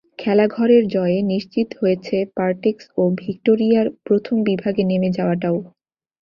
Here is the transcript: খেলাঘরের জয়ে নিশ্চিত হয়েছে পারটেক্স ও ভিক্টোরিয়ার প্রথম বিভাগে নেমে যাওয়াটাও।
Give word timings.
খেলাঘরের 0.19 0.83
জয়ে 0.87 1.19
নিশ্চিত 1.31 1.69
হয়েছে 1.81 2.17
পারটেক্স 2.37 2.83
ও 2.97 3.03
ভিক্টোরিয়ার 3.21 3.87
প্রথম 4.05 4.35
বিভাগে 4.43 4.83
নেমে 4.83 5.09
যাওয়াটাও। 5.17 5.57